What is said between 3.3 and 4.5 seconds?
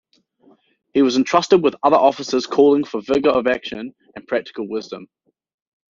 of action and